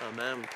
[0.00, 0.46] Amen.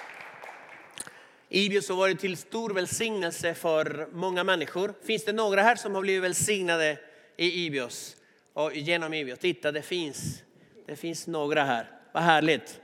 [1.48, 4.94] Ibius har varit till stor välsignelse för många människor.
[5.06, 6.98] Finns det några här som har blivit välsignade
[7.36, 8.16] i Ibios?
[8.52, 9.38] Och genom Ibios?
[9.38, 10.42] Titta, det finns,
[10.86, 11.90] det finns några här.
[12.12, 12.80] Vad härligt.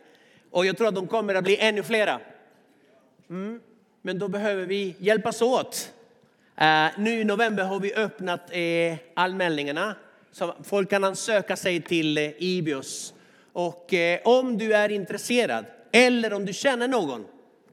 [0.51, 2.21] Och jag tror att de kommer att bli ännu flera.
[3.31, 3.61] Mm.
[4.03, 5.93] Men då behöver vi hjälpas åt.
[6.61, 9.97] Uh, nu i november har vi öppnat uh, anmälningarna
[10.33, 13.15] så folk kan ansöka sig till uh, Ibios.
[13.53, 13.95] Och
[14.25, 15.65] om du är intresserad
[15.99, 17.27] eller om du känner någon,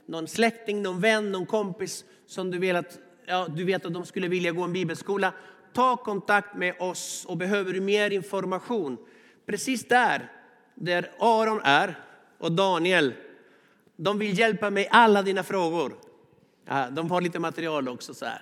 [0.05, 4.05] någon släkting, någon vän, någon kompis som du, vet att, ja, du vet att de
[4.05, 5.34] skulle vilja gå en bibelskola.
[5.73, 8.98] Ta kontakt med oss och behöver du mer information.
[9.45, 10.31] Precis där,
[10.75, 11.99] där Aron är
[12.38, 13.13] och Daniel,
[13.95, 15.95] de vill hjälpa mig alla dina frågor.
[16.91, 18.13] De har lite material också.
[18.13, 18.41] så här.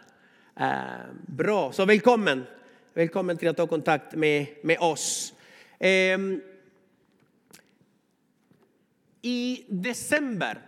[0.59, 2.45] Eh, bra, så välkommen.
[2.93, 5.33] Välkommen till att ta kontakt med, med oss.
[5.79, 6.41] Ehm,
[9.25, 10.61] i december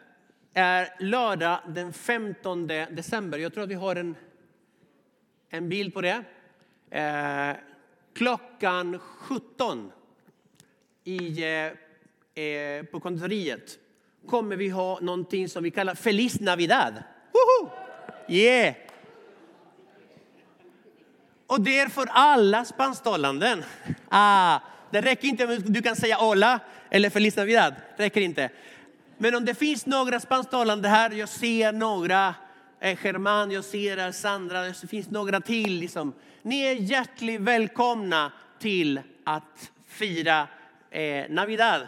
[0.54, 3.38] är lördag den 15 december.
[3.38, 4.16] Jag tror att vi har en,
[5.50, 6.24] en bild på det.
[6.90, 7.56] Eh,
[8.14, 9.92] klockan 17
[11.04, 13.80] i, eh, eh, på konditoriet
[14.28, 17.04] kommer vi ha någonting som vi kallar Feliz Navidad.
[17.32, 17.72] Woho!
[18.28, 18.76] Yeah!
[21.48, 23.64] Och det är för alla spansktalande.
[24.10, 24.60] Ah,
[24.96, 27.74] det räcker inte om du kan säga hola eller feliz navidad.
[27.98, 28.50] Det räcker inte.
[29.18, 32.36] Men om det finns några spansktalande här, jag ser några,
[32.80, 35.80] eh, German, jag ser Sandra, det finns några till.
[35.80, 36.14] Liksom.
[36.42, 40.48] Ni är hjärtligt välkomna till att fira
[40.92, 41.82] eh, Navidad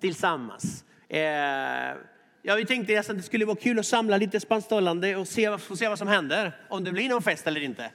[0.00, 0.84] tillsammans.
[1.08, 1.20] Eh,
[2.42, 5.88] ja, vi tänkte att det skulle vara kul att samla lite spansktalande och se, se
[5.88, 7.90] vad som händer, om det blir någon fest eller inte.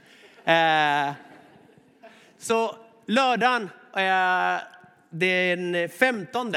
[0.46, 1.14] Eh,
[2.38, 4.62] så lördagen Eh,
[5.10, 6.54] den 15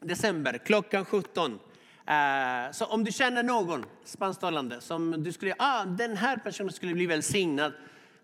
[0.00, 1.58] december klockan 17.
[2.06, 6.94] Eh, så om du känner någon spansktalande som du skulle, ah, den här personen skulle
[6.94, 7.72] bli välsignad,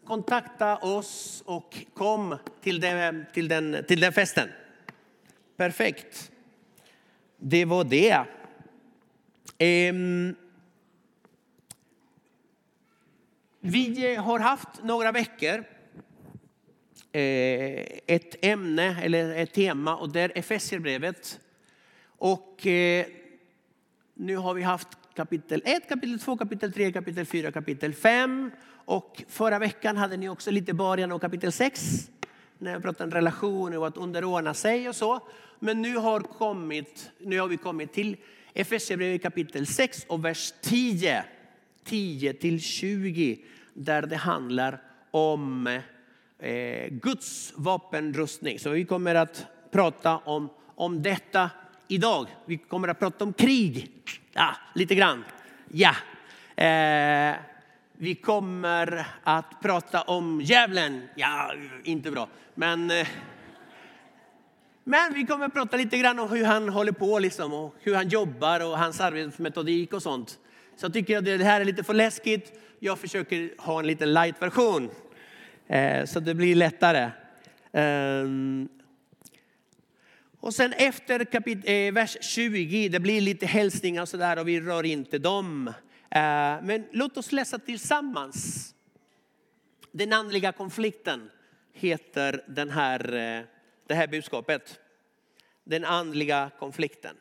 [0.07, 4.49] kontakta oss och kom till den, till den, till den festen.
[5.57, 6.31] Perfekt.
[7.39, 8.19] Det var det.
[9.91, 10.37] Um,
[13.61, 15.65] vi har haft några veckor
[17.15, 21.41] Eh, ett ämne eller ett tema och det är Efesierbrevet.
[22.05, 23.07] Och eh,
[24.15, 28.51] nu har vi haft kapitel 1, kapitel 2, kapitel 3, kapitel 4, kapitel 5.
[28.85, 32.11] Och förra veckan hade ni också lite början av kapitel 6.
[32.59, 35.21] När jag pratade om relationer och att underordna sig och så.
[35.59, 38.17] Men nu har, kommit, nu har vi kommit till
[38.55, 41.25] Efesierbrevet kapitel 6 och vers 10.
[41.85, 43.39] 10 till 20.
[43.75, 45.81] Där det handlar om
[46.43, 48.59] Eh, Guds vapenrustning.
[48.59, 51.51] Så vi kommer att prata om, om detta
[51.89, 52.27] idag.
[52.47, 53.91] Vi kommer att prata om krig.
[54.33, 55.25] Ja, lite grann.
[55.69, 55.95] Ja.
[56.65, 57.37] Eh,
[57.93, 61.09] vi kommer att prata om djävulen.
[61.15, 61.53] Ja,
[61.85, 62.29] inte bra.
[62.55, 63.09] Men, eh,
[64.85, 67.95] men vi kommer att prata lite grann om hur han håller på liksom, och hur
[67.95, 70.39] han jobbar och hans arbetsmetodik och sånt.
[70.77, 72.61] Så jag tycker att det här är lite för läskigt.
[72.79, 74.91] Jag försöker ha en lite light version.
[75.73, 77.11] Eh, så det blir lättare.
[77.73, 78.69] Ehm,
[80.41, 84.61] och sen efter kapit- eh, vers 20, det blir lite hälsningar och sådär och vi
[84.61, 85.69] rör inte dem.
[86.11, 88.69] Eh, men låt oss läsa tillsammans.
[89.93, 91.31] Den andliga konflikten
[91.73, 92.99] heter den här,
[93.87, 94.81] det här budskapet.
[95.65, 97.17] Den andliga konflikten.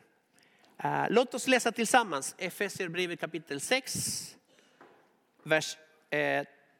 [1.08, 4.36] Låt oss läsa tillsammans Efesierbrevet kapitel 6,
[5.42, 5.76] vers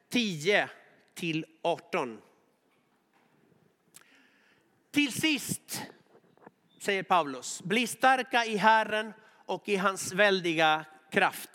[0.09, 0.69] 10
[1.15, 2.21] till 18.
[4.91, 5.83] Till sist,
[6.79, 9.13] säger Paulus, bli starka i Herren
[9.47, 11.51] och i hans väldiga kraft.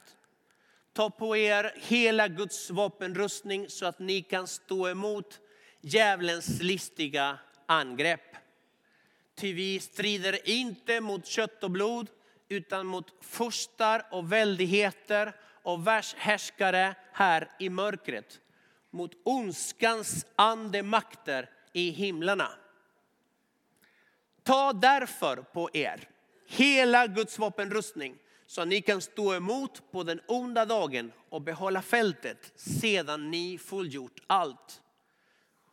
[0.94, 5.40] Ta på er hela Guds vapenrustning så att ni kan stå emot
[5.82, 8.36] djävulens listiga angrepp.
[9.36, 12.08] Ty vi strider inte mot kött och blod
[12.50, 18.40] utan mot furstar och väldigheter och världshärskare här i mörkret
[18.92, 22.52] mot ondskans andemakter i himlarna.
[24.44, 26.10] Ta därför på er
[26.48, 31.82] hela Guds vapenrustning så att ni kan stå emot på den onda dagen och behålla
[31.82, 34.82] fältet sedan ni fullgjort allt.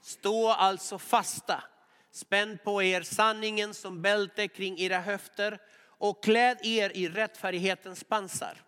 [0.02, 1.64] Stå alltså fasta,
[2.10, 8.62] spänn på er sanningen som bälte kring era höfter och kläd er i rättfärdighetens pansar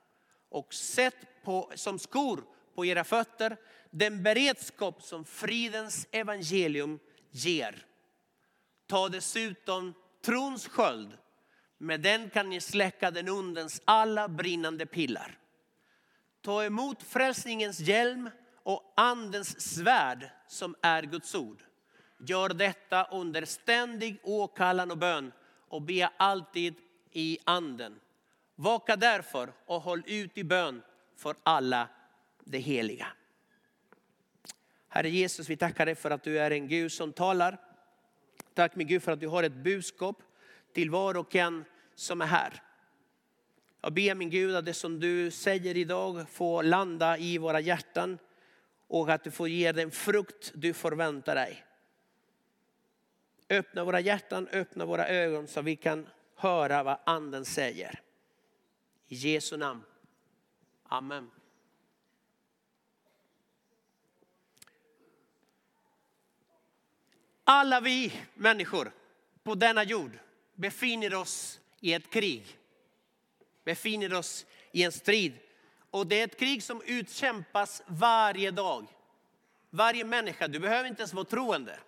[0.48, 2.44] och sätt på, som skor
[2.74, 3.56] på era fötter
[3.90, 6.98] den beredskap som fridens evangelium
[7.30, 7.86] ger.
[8.86, 9.94] Ta dessutom
[10.24, 11.18] trons sköld
[11.78, 15.38] Med den kan ni släcka den ondens alla brinnande pilar.
[16.40, 18.30] Ta emot frälsningens hjälm
[18.62, 21.62] och andens svärd som är Guds ord.
[22.18, 25.32] Gör detta under ständig åkallan och bön
[25.68, 26.74] och be alltid
[27.12, 28.00] i anden.
[28.54, 30.82] Vaka därför och håll ut i bön
[31.16, 31.88] för alla
[32.44, 33.06] de heliga.
[34.96, 37.58] Herre Jesus, vi tackar dig för att du är en Gud som talar.
[38.54, 40.22] Tack min Gud för att du har ett budskap
[40.72, 41.64] till var och en
[41.94, 42.62] som är här.
[43.80, 48.18] Jag ber min Gud att det som du säger idag får landa i våra hjärtan
[48.86, 51.64] och att du får ge den frukt du förväntar dig.
[53.50, 58.00] Öppna våra hjärtan, öppna våra ögon så vi kan höra vad anden säger.
[59.08, 59.82] I Jesu namn.
[60.82, 61.30] Amen.
[67.48, 68.92] Alla vi människor
[69.42, 70.18] på denna jord
[70.54, 72.58] befinner oss i ett krig.
[73.64, 75.32] Befinner oss i en strid.
[75.90, 78.86] Och det är ett krig som utkämpas varje dag.
[79.70, 81.78] Varje människa, du behöver inte ens vara troende.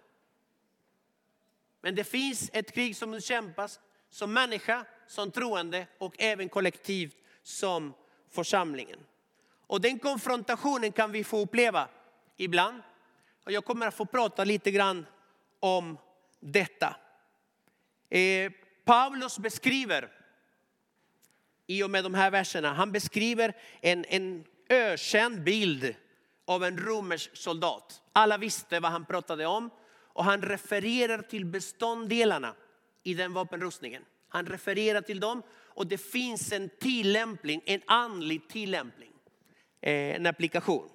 [1.81, 3.81] Men det finns ett krig som utkämpas
[4.11, 7.95] som människa, som troende och även kollektivt som
[8.31, 8.99] församlingen.
[9.67, 11.89] Och den konfrontationen kan vi få uppleva
[12.37, 12.83] ibland.
[13.45, 15.07] Och jag kommer att få prata lite grann
[15.61, 15.99] om
[16.41, 16.97] detta.
[18.11, 18.53] Eh,
[18.85, 20.09] Paulus beskriver
[21.67, 25.95] i och med de här verserna, han beskriver en, en ökänd bild
[26.45, 28.03] av en romersk soldat.
[28.13, 29.71] Alla visste vad han pratade om
[30.19, 32.55] och han refererar till beståndsdelarna
[33.03, 34.05] i den vapenrustningen.
[34.29, 39.13] Han refererar till dem och det finns en tillämpning, en andlig tillämpning,
[39.81, 40.89] eh, en applikation.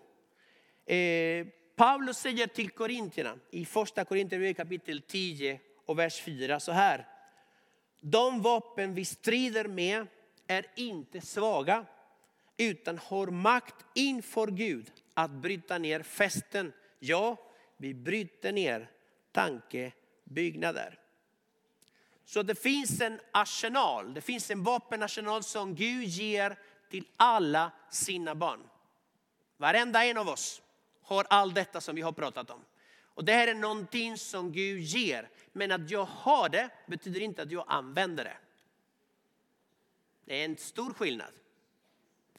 [0.85, 1.47] Eh,
[1.83, 7.07] Paulus säger till korintierna i första Korintierbrevet kapitel 10 och vers 4 så här.
[7.99, 10.07] De vapen vi strider med
[10.47, 11.85] är inte svaga
[12.57, 16.73] utan har makt inför Gud att bryta ner fästen.
[16.99, 17.37] Ja,
[17.77, 18.91] vi bryter ner
[19.31, 20.99] tankebyggnader.
[22.25, 26.57] Så det finns en arsenal, det finns en vapenarsenal som Gud ger
[26.89, 28.69] till alla sina barn.
[29.57, 30.62] Varenda en av oss
[31.03, 32.65] har allt detta som vi har pratat om.
[33.05, 35.29] Och det här är någonting som Gud ger.
[35.51, 38.37] Men att jag har det betyder inte att jag använder det.
[40.25, 41.31] Det är en stor skillnad.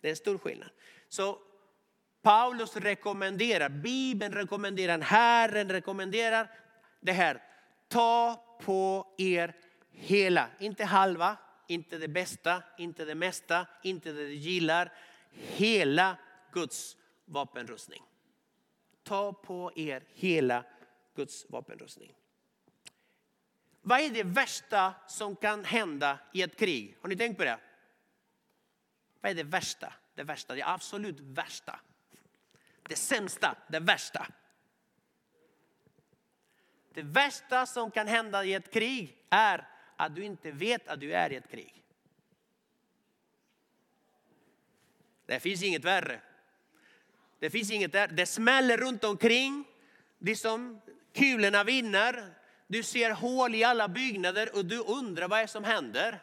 [0.00, 0.70] Det är en stor skillnad.
[1.08, 1.38] Så
[2.22, 6.50] Paulus rekommenderar, Bibeln rekommenderar, Herren rekommenderar
[7.00, 7.42] det här.
[7.88, 9.54] Ta på er
[9.90, 11.36] hela, inte halva,
[11.66, 14.92] inte det bästa, inte det mesta, inte det du gillar.
[15.30, 16.16] Hela
[16.52, 18.02] Guds vapenrustning.
[19.04, 20.64] Ta på er hela
[21.14, 22.14] Guds vapenrustning.
[23.80, 26.96] Vad är det värsta som kan hända i ett krig?
[27.00, 27.58] Har ni tänkt på det?
[29.20, 29.92] Vad är det värsta?
[30.14, 31.80] Det värsta, det absolut värsta.
[32.82, 34.26] Det sämsta, det värsta.
[36.94, 41.12] Det värsta som kan hända i ett krig är att du inte vet att du
[41.12, 41.82] är i ett krig.
[45.26, 46.20] Det finns inget värre.
[47.44, 48.08] Det finns inget där.
[48.08, 49.64] Det smäller runt omkring.
[50.18, 50.80] Det som
[51.14, 52.34] kulorna vinner.
[52.66, 56.22] Du ser hål i alla byggnader och du undrar vad är som händer.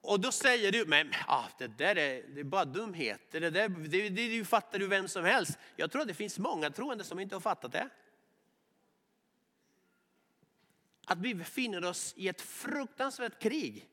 [0.00, 3.40] Och då säger du, men ah, det där är, det är bara dumheter.
[3.40, 5.58] Det, där, det, det, det fattar du vem som helst.
[5.76, 7.88] Jag tror att det finns många troende som inte har fattat det.
[11.06, 13.88] Att vi befinner oss i ett fruktansvärt krig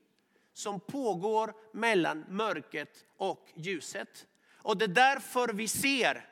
[0.52, 4.26] som pågår mellan mörkret och ljuset.
[4.62, 6.28] Och det är därför vi ser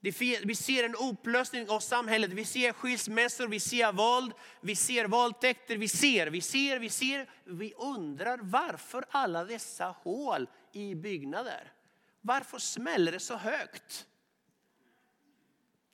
[0.00, 5.76] vi ser en upplösning av samhället, vi ser skilsmässor, vi ser våld, vi ser våldtäkter,
[5.76, 7.30] vi ser, vi ser, vi ser.
[7.44, 11.72] Vi undrar varför alla dessa hål i byggnader.
[12.20, 14.06] Varför smäller det så högt?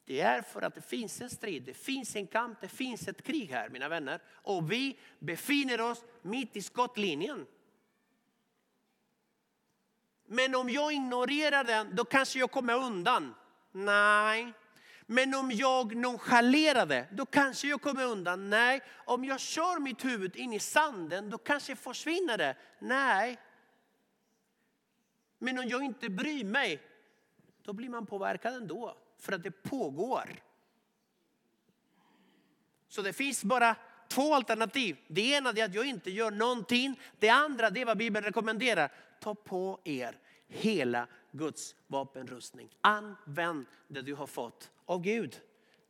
[0.06, 3.22] Det är för att det finns en strid, det finns en kamp, det finns ett
[3.22, 4.20] krig här mina vänner.
[4.32, 7.46] Och vi befinner oss mitt i skottlinjen.
[10.26, 13.34] Men om jag ignorerar den, då kanske jag kommer undan.
[13.72, 14.52] Nej.
[15.06, 18.50] Men om jag nonchalerar det, då kanske jag kommer undan.
[18.50, 18.80] Nej.
[19.04, 22.56] Om jag kör mitt huvud in i sanden, då kanske försvinner det.
[22.78, 23.38] Nej.
[25.38, 26.82] Men om jag inte bryr mig,
[27.62, 28.96] då blir man påverkad ändå.
[29.18, 30.30] För att det pågår.
[32.88, 33.76] Så det finns bara
[34.08, 34.96] två alternativ.
[35.08, 37.00] Det ena är att jag inte gör någonting.
[37.18, 38.92] Det andra är vad Bibeln rekommenderar.
[39.24, 42.76] Ta på er hela Guds vapenrustning.
[42.80, 45.40] Använd det du har fått av Gud.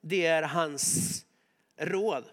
[0.01, 1.27] Det är hans
[1.77, 2.25] råd.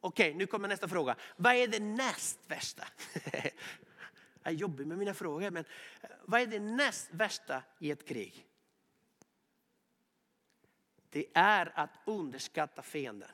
[0.00, 1.16] Okej, nu kommer nästa fråga.
[1.36, 2.84] Vad är det näst värsta?
[4.42, 5.64] Jag är jobbig med mina frågor, men
[6.00, 8.46] eh, vad är det näst värsta i ett krig?
[11.10, 13.30] Det är att underskatta fienden.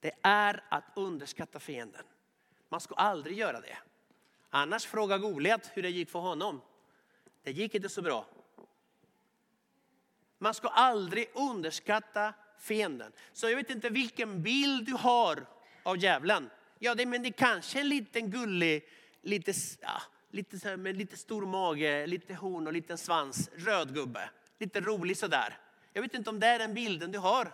[0.00, 2.04] Det är att underskatta fienden.
[2.68, 3.78] Man ska aldrig göra det.
[4.50, 6.60] Annars fråga Goliat hur det gick för honom.
[7.42, 8.26] Det gick inte så bra.
[10.38, 13.12] Man ska aldrig underskatta fienden.
[13.32, 15.46] Så jag vet inte vilken bild du har
[15.82, 16.50] av djävulen.
[16.78, 18.88] Ja, det, men det är kanske en liten gullig,
[19.22, 24.30] lite, ja, lite, med lite stor mage, lite horn och liten svans, röd gubbe.
[24.58, 25.58] Lite rolig sådär.
[25.92, 27.52] Jag vet inte om det är den bilden du har.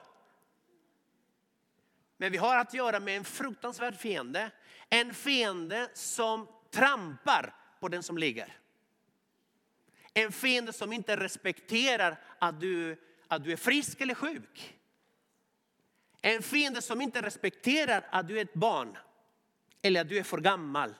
[2.16, 4.50] Men vi har att göra med en fruktansvärd fiende.
[4.90, 8.56] En fiende som trampar på den som ligger.
[10.14, 12.96] En fiende som inte respekterar att du,
[13.28, 14.78] att du är frisk eller sjuk.
[16.22, 18.98] En fiende som inte respekterar att du är ett barn
[19.82, 20.94] eller att du är för gammal.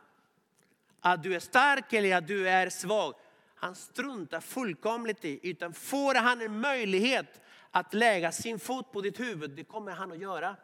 [1.01, 3.15] Att du är stark eller att du är svag.
[3.55, 5.51] Han struntar fullkomligt i.
[5.51, 7.41] Utan får han en möjlighet
[7.71, 10.57] att lägga sin fot på ditt huvud, det kommer han att göra.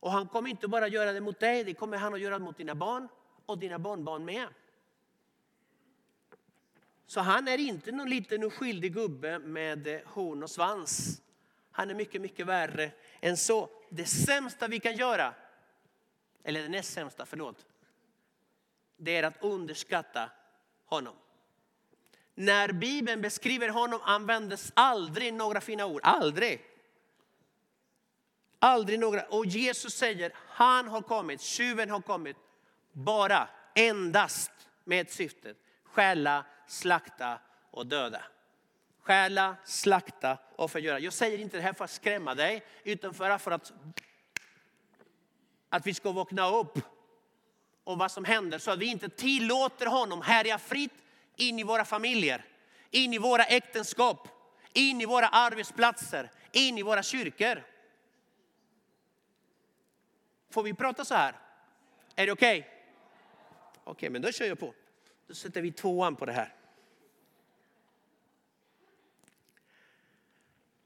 [0.00, 2.56] Och han kommer inte bara göra det mot dig, det kommer han att göra mot
[2.56, 3.08] dina barn
[3.46, 4.48] och dina barnbarn med.
[7.06, 11.22] Så han är inte någon liten oskyldig gubbe med eh, horn och svans.
[11.70, 13.70] Han är mycket, mycket värre än så.
[13.88, 15.34] Det sämsta vi kan göra,
[16.44, 17.66] eller det näst sämsta, förlåt,
[18.96, 20.30] det är att underskatta
[20.84, 21.14] honom.
[22.34, 26.00] När Bibeln beskriver honom användes aldrig några fina ord.
[26.02, 26.64] Aldrig.
[28.58, 29.22] Aldrig några.
[29.22, 32.36] Och Jesus säger, han har kommit, tjuven har kommit,
[32.96, 34.50] bara, endast
[34.84, 35.54] med ett syfte.
[35.84, 37.38] Stjäla, slakta
[37.70, 38.22] och döda.
[39.00, 40.98] Stjäla, slakta och förgöra.
[40.98, 43.72] Jag säger inte det här för att skrämma dig, utan för att,
[45.68, 46.78] att vi ska vakna upp
[47.84, 48.58] om vad som händer.
[48.58, 51.04] Så att vi inte tillåter honom härja fritt
[51.36, 52.44] in i våra familjer,
[52.90, 54.28] in i våra äktenskap,
[54.72, 57.62] in i våra arbetsplatser, in i våra kyrkor.
[60.50, 61.34] Får vi prata så här?
[62.14, 62.58] Är det okej?
[62.60, 62.75] Okay?
[63.86, 64.74] Okej, okay, men då kör jag på.
[65.26, 66.54] Då sätter vi tvåan på det här.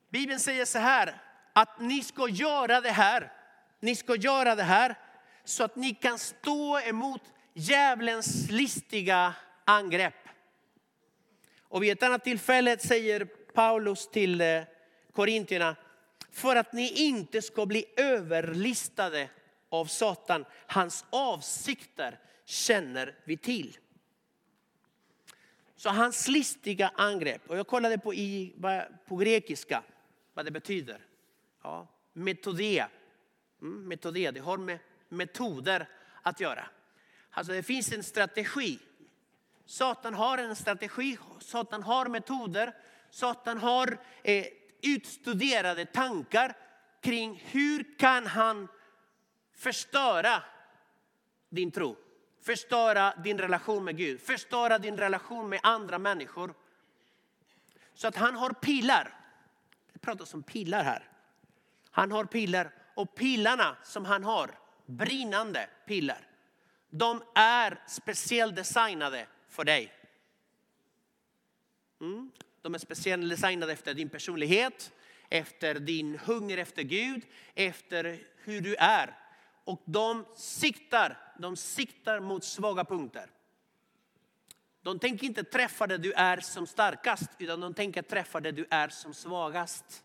[0.09, 3.33] Bibeln säger så här att ni ska göra det här.
[3.81, 4.95] Ni ska göra det här
[5.45, 7.23] så att ni kan stå emot
[7.55, 10.29] djävulens listiga angrepp.
[11.63, 14.63] Och vid ett annat tillfälle säger Paulus till eh,
[15.13, 15.77] korintierna,
[16.33, 19.29] för att ni inte ska bli överlistade
[19.69, 20.45] av Satan.
[20.67, 22.19] Hans avsikter
[22.51, 23.79] känner vi till.
[25.77, 28.55] Så hans listiga angrepp, och jag kollade på, i,
[29.07, 29.83] på grekiska
[30.35, 31.07] vad det betyder.
[31.63, 32.89] Ja, metodea.
[33.63, 34.79] Mm, metodea, det har med
[35.09, 35.89] metoder
[36.23, 36.67] att göra.
[37.31, 38.79] Alltså det finns en strategi.
[39.65, 42.77] Satan har en strategi, Satan har metoder,
[43.11, 44.47] Satan har eh,
[44.83, 46.57] utstuderade tankar
[47.01, 48.69] kring hur kan han
[49.55, 50.43] förstöra
[51.49, 51.97] din tro.
[52.43, 56.55] Förstöra din relation med Gud, förstöra din relation med andra människor.
[57.95, 59.15] Så att han har pilar.
[59.93, 61.09] Det pratas om pilar här.
[61.91, 66.27] Han har pilar och pilarna som han har, brinnande pilar,
[66.91, 69.93] de är speciellt designade för dig.
[72.01, 72.31] Mm.
[72.63, 74.93] De är speciellt designade efter din personlighet,
[75.29, 77.23] efter din hunger efter Gud,
[77.55, 79.19] efter hur du är.
[79.65, 83.31] Och de siktar, de siktar mot svaga punkter.
[84.83, 88.67] De tänker inte träffa det du är som starkast, utan de tänker träffa det du
[88.71, 90.05] är som svagast.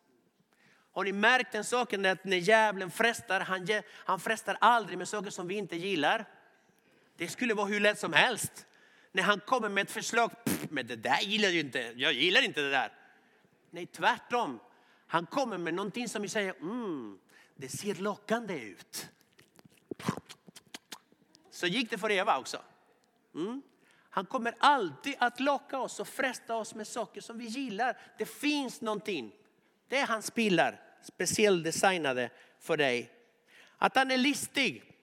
[0.92, 5.30] Har ni märkt den saken att när djävulen frestar, han, han frestar aldrig med saker
[5.30, 6.26] som vi inte gillar.
[7.18, 8.66] Det skulle vara hur lätt som helst.
[9.12, 10.32] När han kommer med ett förslag,
[10.70, 12.92] men det där gillar jag inte, jag gillar inte det där.
[13.72, 14.60] Nej, tvärtom.
[15.08, 17.20] Han kommer med någonting som vi säger, mm,
[17.56, 19.10] det ser lockande ut.
[21.52, 22.62] Så gick det för Eva också.
[23.36, 23.62] Mm.
[24.10, 27.98] Han kommer alltid att locka oss och fresta oss med saker som vi gillar.
[28.18, 29.32] Det finns någonting.
[29.88, 33.12] Det är hans pilar, speciellt designade för dig.
[33.78, 34.94] Att han är listig.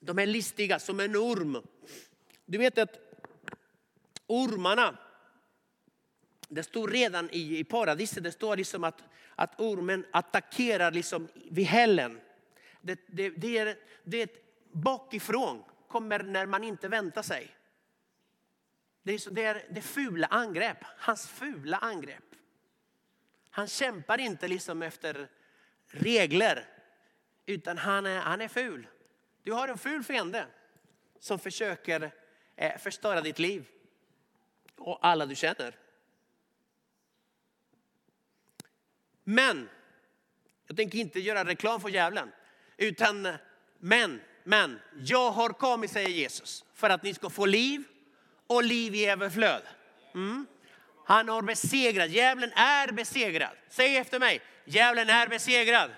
[0.00, 1.66] De är listiga som en orm.
[2.46, 2.98] Du vet att
[4.26, 4.98] ormarna,
[6.48, 9.02] det står redan i, i paradiset, det står liksom att,
[9.34, 12.20] att ormen attackerar liksom vid hällen.
[12.88, 17.54] Det, det, det, är, det är ett bakifrån, kommer när man inte väntar sig.
[19.02, 22.24] Det är, det är det fula angrepp, hans fula angrepp.
[23.50, 25.28] Han kämpar inte liksom efter
[25.86, 26.66] regler,
[27.48, 28.86] Utan han är, han är ful.
[29.42, 30.46] Du har en ful fiende
[31.18, 32.10] som försöker
[32.56, 33.68] eh, förstöra ditt liv
[34.76, 35.76] och alla du känner.
[39.24, 39.68] Men,
[40.66, 42.32] jag tänker inte göra reklam för djävulen.
[42.78, 43.28] Utan,
[43.78, 47.84] men, men, jag har kommit, säger Jesus, för att ni ska få liv
[48.46, 49.62] och liv i överflöd.
[50.14, 50.46] Mm.
[51.04, 53.56] Han har besegrat, djävulen är besegrad.
[53.68, 55.90] Säg efter mig, djävulen är besegrad.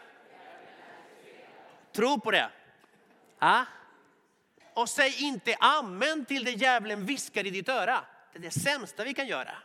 [1.93, 2.51] Tro på det.
[3.39, 3.67] Ja?
[4.75, 8.05] Och säg inte amen till det djävulen viskar i ditt öra.
[8.33, 9.57] Det är det sämsta vi kan göra.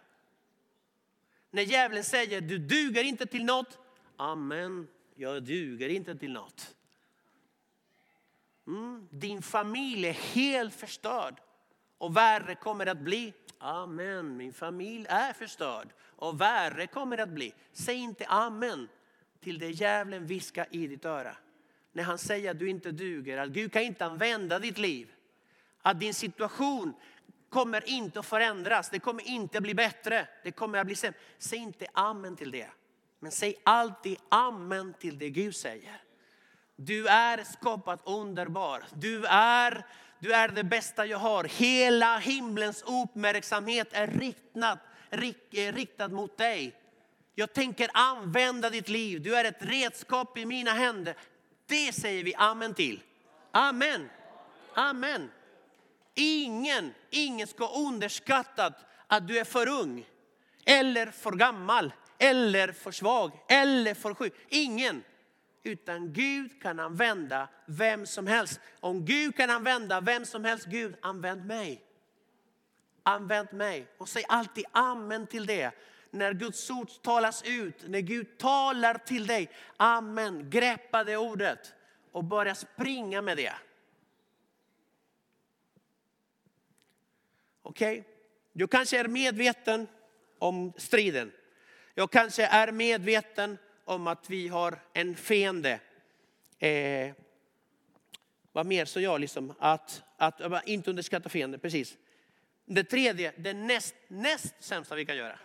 [1.51, 3.77] När djävulen säger du duger inte till något.
[4.17, 6.75] Amen, jag duger inte till något.
[8.67, 11.41] Mm, din familj är helt förstörd
[11.97, 13.33] och värre kommer det att bli.
[13.57, 17.53] Amen, min familj är förstörd och värre kommer det att bli.
[17.73, 18.87] Säg inte amen
[19.39, 21.37] till det djävulen viskar i ditt öra.
[21.91, 25.11] När han säger att du inte duger, att Gud kan inte använda ditt liv.
[25.81, 26.93] Att din situation
[27.49, 31.19] kommer inte att förändras, det kommer inte att bli bättre, det kommer att bli sämre.
[31.37, 32.69] Säg inte amen till det.
[33.19, 36.01] Men säg alltid amen till det Gud säger.
[36.75, 38.83] Du är skapat underbar.
[38.93, 39.85] Du är,
[40.19, 41.43] du är det bästa jag har.
[41.43, 44.77] Hela himlens uppmärksamhet är riktad,
[45.51, 46.75] eh, riktad mot dig.
[47.35, 49.21] Jag tänker använda ditt liv.
[49.21, 51.15] Du är ett redskap i mina händer.
[51.65, 53.01] Det säger vi amen till.
[53.51, 54.09] Amen.
[54.73, 55.31] Amen.
[56.13, 58.73] Ingen, ingen ska underskatta
[59.07, 60.05] att du är för ung
[60.65, 64.33] eller för gammal eller för svag eller för sjuk.
[64.49, 65.03] Ingen.
[65.65, 68.59] Utan Gud kan använda vem som helst.
[68.79, 71.85] Om Gud kan använda vem som helst, Gud använd mig.
[73.03, 73.87] Använd mig.
[73.97, 75.71] Och säg alltid amen till det.
[76.09, 79.51] När Guds ord talas ut, när Gud talar till dig.
[79.77, 81.73] Amen, greppa det ordet
[82.11, 83.53] och börja springa med det.
[87.61, 87.99] Okej?
[87.99, 88.11] Okay?
[88.53, 89.87] Du kanske är medveten
[90.39, 91.31] om striden.
[91.93, 95.79] Jag kanske är medveten om att vi har en fiende.
[96.59, 97.13] Eh,
[98.51, 101.97] vad mer sa jag liksom, att, att, att inte underskatta fienden, precis.
[102.65, 105.39] Det tredje, det näst, näst sämsta vi kan göra,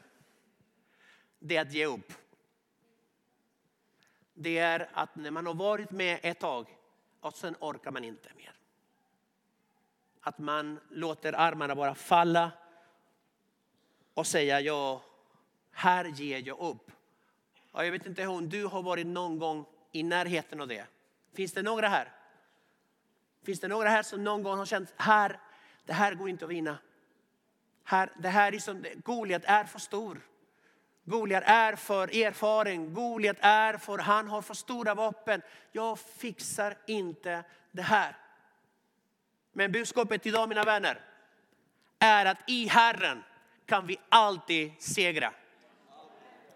[1.39, 2.13] det är att ge upp.
[4.35, 6.77] Det är att när man har varit med ett tag
[7.21, 8.53] och sen orkar man inte mer.
[10.21, 12.53] Att man låter armarna bara falla
[14.15, 15.03] och säga ja,
[15.71, 16.91] här ger jag upp.
[17.73, 20.87] Ja, jag vet inte om du har varit någon gång i närheten av det.
[21.35, 22.13] Finns det några här?
[23.45, 25.41] Finns det några här som någon gång har känt, här,
[25.85, 26.79] det här går inte att vinna.
[27.85, 30.21] Här, det här är som, Goliat är för stor.
[31.05, 32.95] Goliat är för erfaren.
[32.95, 35.43] Goliat är för, han har för stora vapen.
[35.73, 38.17] Jag fixar inte det här.
[39.53, 41.01] Men budskapet idag mina vänner
[41.99, 43.23] är att i Herren
[43.67, 45.33] kan vi alltid segra.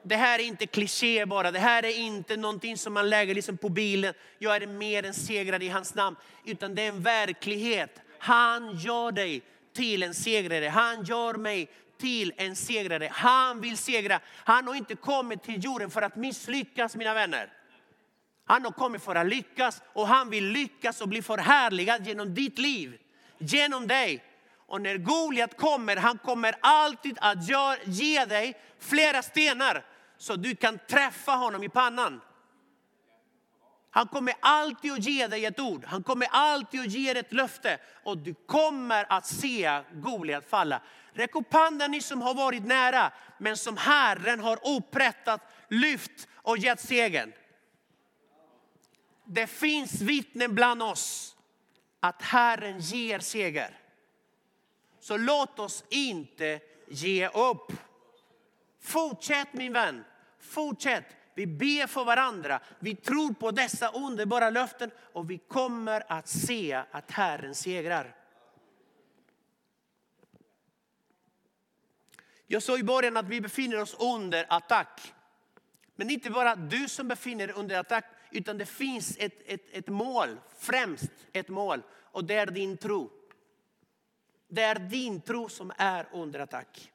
[0.06, 3.56] Det här är inte kliché bara, det här är inte någonting som man lägger liksom
[3.56, 4.14] på bilen.
[4.38, 6.16] Jag är mer än segrare i hans namn.
[6.44, 8.00] Utan det är en verklighet.
[8.18, 9.42] Han gör dig
[9.74, 10.68] till en segrare.
[10.68, 13.08] Han gör mig till en segrare.
[13.12, 14.20] Han vill segra.
[14.36, 17.52] Han har inte kommit till jorden för att misslyckas mina vänner.
[18.44, 22.58] Han har kommit för att lyckas och han vill lyckas och bli förhärligad genom ditt
[22.58, 22.98] liv.
[23.38, 24.24] Genom dig.
[24.66, 27.38] Och när Goliat kommer, han kommer alltid att
[27.84, 29.84] ge dig flera stenar
[30.24, 32.20] så du kan träffa honom i pannan.
[33.90, 35.84] Han kommer alltid att ge dig ett ord.
[35.84, 37.78] Han kommer alltid att ge dig ett löfte.
[38.04, 40.82] Och du kommer att se Goliat falla.
[41.12, 46.58] Räck upp handen ni som har varit nära, men som Herren har upprättat, lyft och
[46.58, 47.32] gett segern.
[49.24, 51.36] Det finns vittnen bland oss
[52.00, 53.78] att Herren ger seger.
[55.00, 57.72] Så låt oss inte ge upp.
[58.84, 60.04] Fortsätt min vän,
[60.44, 61.04] fortsätt.
[61.34, 66.82] Vi ber för varandra, vi tror på dessa underbara löften och vi kommer att se
[66.90, 68.14] att Herren segrar.
[72.46, 75.14] Jag sa i början att vi befinner oss under attack.
[75.96, 79.88] Men inte bara du som befinner dig under attack, utan det finns ett, ett, ett
[79.88, 81.82] mål, främst ett mål.
[81.92, 83.10] Och det är din tro.
[84.48, 86.92] Det är din tro som är under attack.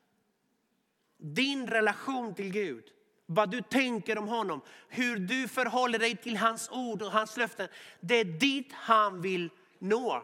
[1.17, 2.83] Din relation till Gud,
[3.31, 7.67] vad du tänker om honom, hur du förhåller dig till hans ord och hans löften.
[7.99, 10.23] Det är dit han vill nå.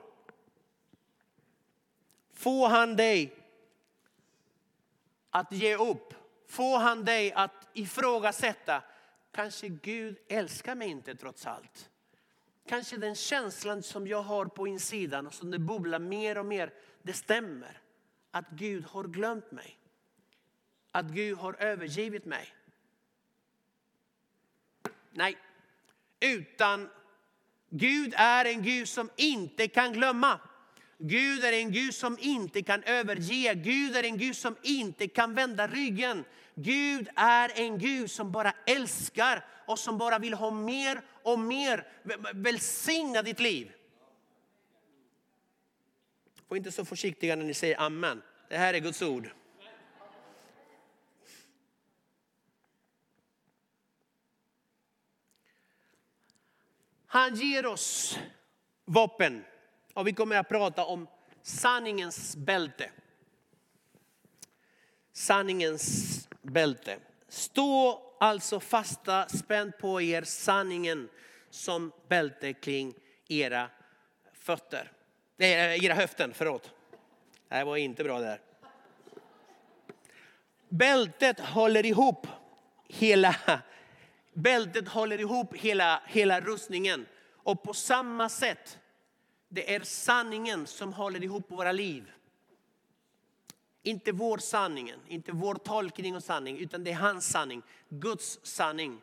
[2.34, 3.36] Får han dig
[5.30, 6.14] att ge upp,
[6.48, 8.84] får han dig att ifrågasätta,
[9.32, 11.90] kanske Gud älskar mig inte trots allt.
[12.68, 16.74] kanske den känslan som jag har på insidan och som det bubblar mer och mer,
[17.02, 17.82] det stämmer.
[18.32, 19.80] Att Gud har glömt mig.
[20.92, 22.54] Att Gud har övergivit mig.
[25.16, 25.38] Nej,
[26.20, 26.90] utan
[27.70, 30.40] Gud är en Gud som inte kan glömma.
[30.98, 33.54] Gud är en Gud som inte kan överge.
[33.54, 36.26] Gud är en Gud som inte kan vända ryggen.
[36.56, 41.88] Gud är en Gud som bara älskar och som bara vill ha mer och mer.
[42.34, 43.72] Välsigna ditt liv.
[46.48, 48.22] Var inte så försiktiga när ni säger amen.
[48.50, 49.30] Det här är Guds ord.
[57.16, 58.20] Han ger oss
[58.86, 59.46] vapen
[59.94, 61.08] och vi kommer att prata om
[61.42, 62.90] sanningens bälte.
[65.14, 66.98] Sanningens bälte.
[67.28, 71.10] Stå alltså fasta, spänd på er sanningen
[71.50, 72.94] som bälte kring
[73.28, 73.70] era
[74.34, 74.92] fötter.
[75.38, 76.72] Nej, eh, era höften, förlåt.
[77.48, 78.42] Det här var inte bra där.
[80.70, 82.28] Bältet håller ihop
[82.88, 83.36] hela,
[84.36, 87.06] bältet håller ihop hela, hela rustningen.
[87.32, 88.80] Och på samma sätt,
[89.50, 92.12] det är sanningen som håller ihop våra liv.
[93.84, 97.62] Inte vår sanning, inte vår tolkning av sanning, utan det är hans sanning.
[97.90, 99.02] Guds sanning.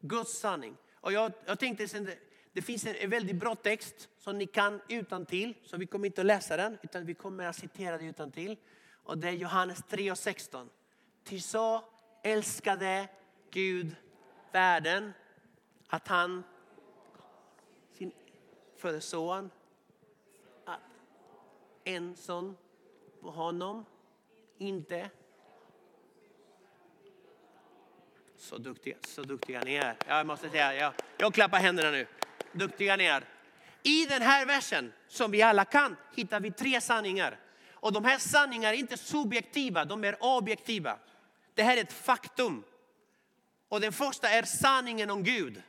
[0.00, 0.76] Guds sanning.
[0.94, 2.16] Och jag, jag tänkte,
[2.52, 6.20] det finns en väldigt bra text som ni kan utan till, så vi kommer inte
[6.20, 8.56] att läsa den, utan vi kommer att citera den utan till.
[9.04, 10.70] Och det är Johannes 3 och 16.
[11.24, 11.84] Ty så
[12.22, 13.08] älskade
[13.50, 13.96] Gud
[14.52, 15.12] världen
[15.88, 16.44] att han
[17.92, 18.12] sin
[18.76, 19.50] före son,
[20.64, 20.80] att
[21.84, 22.56] en son
[23.20, 23.84] på honom
[24.58, 25.10] inte
[28.40, 29.96] Så duktiga, så duktiga ni är.
[30.06, 32.06] Jag måste säga, jag, jag klappar händerna nu.
[32.52, 33.24] Duktiga ni är.
[33.82, 37.38] I den här versen, som vi alla kan, hittar vi tre sanningar.
[37.72, 40.98] Och de här sanningarna är inte subjektiva, de är objektiva.
[41.54, 42.64] Det här är ett faktum.
[43.70, 45.62] Och den första är sanningen om Gud.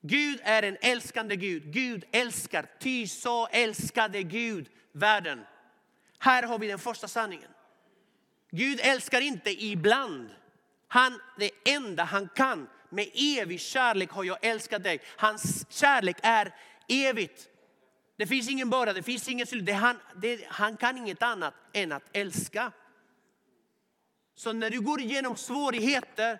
[0.00, 1.72] Gud är en älskande Gud.
[1.72, 5.44] Gud älskar, ty så älskade Gud världen.
[6.18, 7.50] Här har vi den första sanningen.
[8.50, 10.30] Gud älskar inte ibland.
[10.88, 15.00] Han, det enda han kan, med evig kärlek har jag älskat dig.
[15.16, 16.54] Hans kärlek är
[16.88, 17.48] evigt.
[18.16, 19.70] Det finns ingen början, det finns ingen slut.
[19.70, 22.72] Han, det, han kan inget annat än att älska.
[24.34, 26.38] Så när du går igenom svårigheter,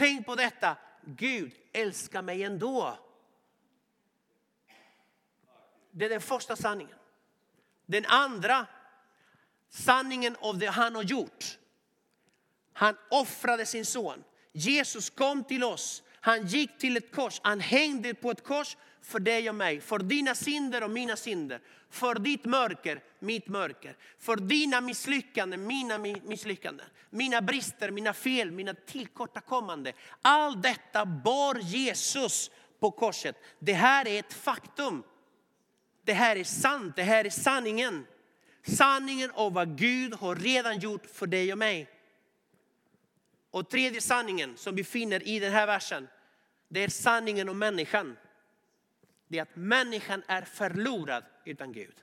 [0.00, 0.76] tänk på detta.
[1.04, 2.98] Gud älskar mig ändå.
[5.90, 6.96] Det är den första sanningen.
[7.86, 8.66] Den andra
[9.68, 11.58] sanningen av det han har gjort.
[12.72, 14.24] Han offrade sin son.
[14.52, 16.02] Jesus kom till oss.
[16.20, 17.40] Han gick till ett kors.
[17.42, 19.80] Han hängde på ett kors för dig och mig.
[19.80, 21.60] För dina synder och mina synder.
[21.90, 23.96] För ditt mörker, mitt mörker.
[24.18, 26.86] För dina misslyckanden, mina misslyckanden.
[27.10, 29.92] Mina brister, mina fel, mina tillkortakommande.
[30.22, 33.36] Allt detta bar Jesus på korset.
[33.58, 35.02] Det här är ett faktum.
[36.04, 38.06] Det här är sant, det här är sanningen.
[38.62, 41.88] Sanningen om vad Gud har redan gjort för dig och mig.
[43.50, 46.08] Och tredje sanningen som vi finner i den här versen,
[46.68, 48.16] det är sanningen om människan.
[49.30, 51.94] Det är att människan är förlorad utan Gud.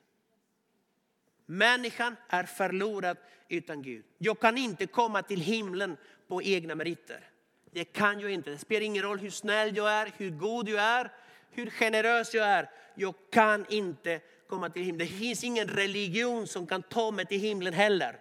[1.45, 3.17] Människan är förlorad
[3.49, 4.05] utan Gud.
[4.17, 7.29] Jag kan inte komma till himlen på egna meriter.
[7.71, 8.49] Det kan jag inte.
[8.49, 11.11] Det spelar ingen roll hur snäll jag är, hur god jag är,
[11.51, 12.69] hur generös jag är.
[12.95, 15.07] Jag kan inte komma till himlen.
[15.07, 18.19] Det finns ingen religion som kan ta mig till himlen heller.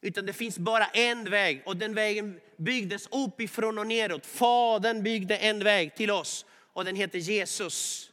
[0.00, 4.26] Utan det finns bara en väg och den vägen byggdes uppifrån och neråt.
[4.26, 8.10] Fadern byggde en väg till oss och den heter Jesus.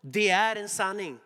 [0.00, 1.18] Det är en sanning.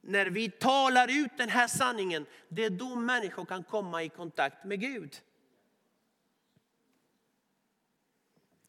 [0.00, 4.64] När vi talar ut den här sanningen, det är då människor kan komma i kontakt
[4.64, 5.20] med Gud.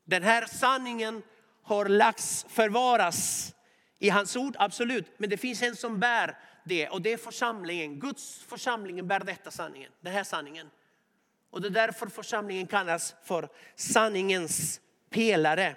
[0.04, 1.22] Den här sanningen
[1.63, 3.54] har lagts, förvaras
[4.00, 5.06] i hans ord, absolut.
[5.17, 8.00] Men det finns en som bär det och det är församlingen.
[8.00, 10.69] Guds församlingen bär detta sanningen, den här sanningen.
[11.50, 15.76] Och det är därför församlingen kallas för sanningens pelare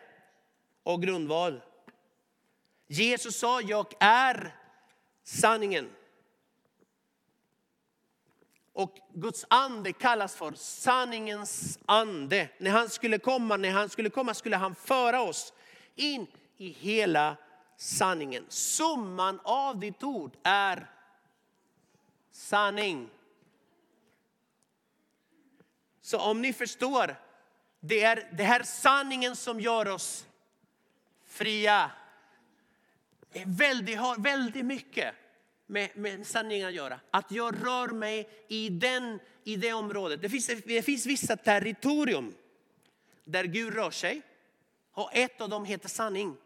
[0.83, 1.61] och grundval.
[2.87, 4.57] Jesus sa, jag är
[5.25, 5.91] sanningen.
[8.73, 12.49] Och Guds ande kallas för sanningens ande.
[12.59, 15.53] När han skulle komma, när han skulle komma skulle han föra oss
[15.95, 17.37] in i hela
[17.77, 18.45] sanningen.
[18.49, 20.91] Summan av ditt ord är
[22.31, 23.11] sanning.
[26.01, 27.17] Så om ni förstår,
[27.81, 30.27] det är det här sanningen som gör oss
[31.33, 31.91] fria.
[33.33, 35.15] Det är väldigt, har väldigt mycket
[35.67, 37.01] med, med sanningen att göra.
[37.11, 40.23] Att jag rör mig i, den, i det området.
[40.23, 42.35] Det finns, det finns vissa territorium
[43.25, 44.23] där Gud rör sig.
[44.93, 46.37] Och ett av dem heter sanning.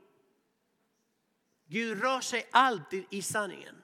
[1.67, 3.83] Gud rör sig alltid i sanningen.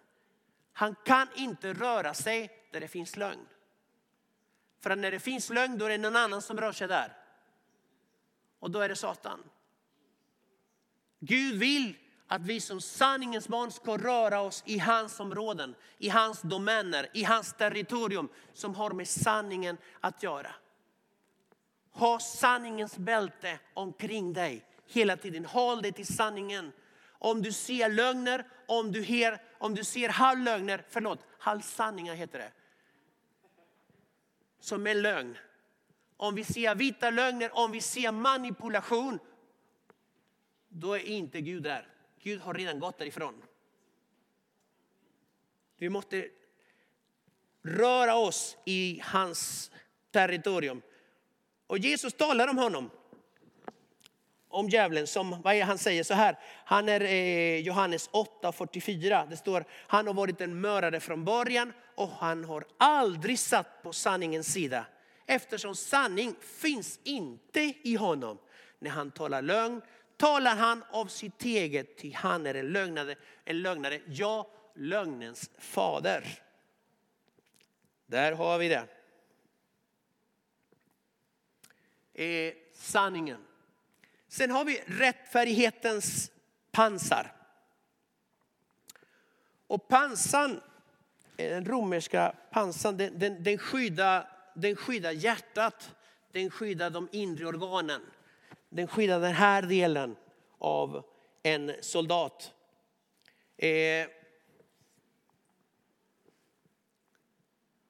[0.73, 3.47] Han kan inte röra sig där det finns lögn.
[4.81, 7.17] För när det finns lögn då är det någon annan som rör sig där.
[8.59, 9.41] Och då är det Satan.
[11.25, 11.95] Gud vill
[12.27, 17.25] att vi som sanningens barn ska röra oss i hans områden, i hans domäner, i
[17.25, 20.55] hans territorium som har med sanningen att göra.
[21.93, 25.45] Ha sanningens bälte omkring dig hela tiden.
[25.45, 26.73] Håll dig till sanningen.
[27.09, 32.53] Om du ser lögner, om du, her, om du ser halvlögner, förlåt, halvsanningar heter det.
[34.61, 35.39] Som är lögn.
[36.17, 39.19] Om vi ser vita lögner, om vi ser manipulation,
[40.73, 41.87] då är inte Gud där.
[42.23, 43.43] Gud har redan gått därifrån.
[45.77, 46.29] Vi måste
[47.63, 49.71] röra oss i hans
[50.11, 50.83] territorium.
[51.67, 52.91] Och Jesus talar om honom.
[54.49, 56.39] Om djävulen som, vad är han säger så här.
[56.65, 59.29] Han är eh, Johannes 8.44.
[59.31, 63.93] Det står, han har varit en mördare från början och han har aldrig satt på
[63.93, 64.87] sanningens sida.
[65.27, 68.39] Eftersom sanning finns inte i honom.
[68.79, 69.81] När han talar lögn
[70.23, 76.43] talar han av sitt eget, ty han är en lögnare, en lögnare, ja, lögnens fader.
[78.07, 78.87] Där har vi det.
[82.15, 83.45] Eh, sanningen.
[84.29, 86.31] Sen har vi rättfärdighetens
[86.71, 87.33] pansar.
[89.67, 90.61] Och pansan,
[91.37, 95.95] eh, den romerska pansan, den, den, den, skyddar, den skyddar hjärtat,
[96.33, 98.03] den skyddar de inre organen.
[98.75, 100.17] Den skyddar den här delen
[100.59, 101.05] av
[101.43, 102.53] en soldat.
[103.57, 104.07] Eh,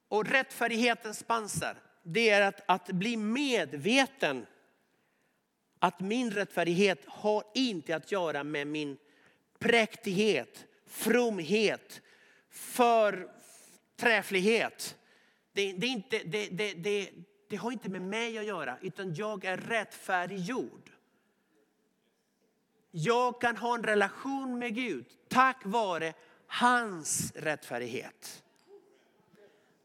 [0.08, 4.46] och rättfärdighetens pansar, det är att, att bli medveten
[5.78, 8.96] att min rättfärdighet har inte att göra med min
[9.58, 12.02] präktighet, fromhet,
[12.50, 14.96] förträfflighet.
[15.52, 17.10] Det, det, inte, det, det,
[17.52, 20.90] det, har inte med mig att göra, utan jag är rättfärdiggjord.
[22.90, 26.14] Jag kan ha en relation med Gud tack vare
[26.46, 28.42] hans rättfärdighet.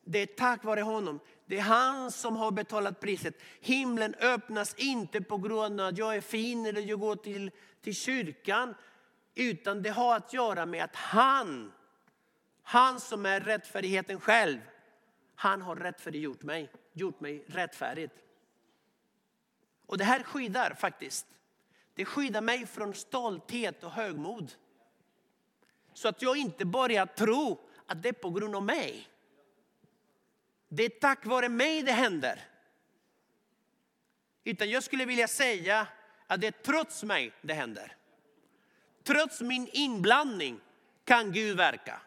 [0.03, 1.19] Det är tack vare honom.
[1.45, 3.35] Det är han som har betalat priset.
[3.59, 7.51] Himlen öppnas inte på grund av att jag är fin eller jag går till,
[7.81, 8.75] till kyrkan.
[9.35, 11.71] Utan det har att göra med att han,
[12.63, 14.59] han som är rättfärdigheten själv,
[15.35, 16.69] han har rättfärdiggjort mig,
[16.99, 18.09] gjort mig rättfärdig.
[19.85, 21.25] Och det här skyddar faktiskt.
[21.93, 24.53] Det skyddar mig från stolthet och högmod.
[25.93, 29.07] Så att jag inte börjar tro att det är på grund av mig.
[30.67, 32.39] Det är tack vare mig det händer.
[34.43, 35.87] Utan jag skulle vilja säga
[36.27, 37.95] att det är trots mig det händer.
[39.03, 40.59] Trots min inblandning
[41.03, 42.01] kan Gud verka.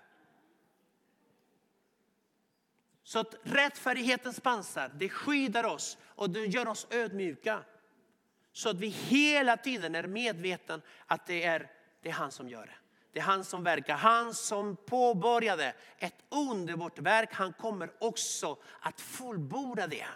[3.10, 7.64] Så att rättfärdighetens pansar, det skyddar oss och det gör oss ödmjuka.
[8.52, 11.70] Så att vi hela tiden är medvetna att det är,
[12.02, 12.74] det är han som gör det.
[13.12, 17.32] Det är han som verkar, han som påbörjade ett underbart verk.
[17.32, 20.06] Han kommer också att fullborda det.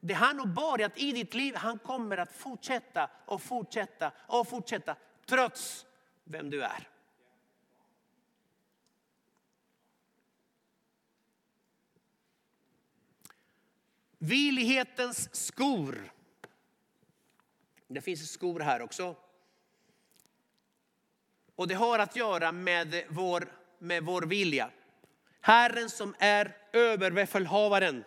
[0.00, 4.96] Det han har börjat i ditt liv, han kommer att fortsätta och fortsätta och fortsätta
[5.26, 5.86] trots
[6.24, 6.88] vem du är.
[14.22, 16.12] Vilighetens skor.
[17.88, 19.16] Det finns skor här också.
[21.56, 24.70] Och det har att göra med vår, med vår vilja.
[25.40, 28.04] Herren som är överbefälhavaren,